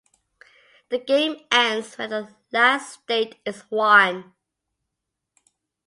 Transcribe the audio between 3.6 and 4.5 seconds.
won.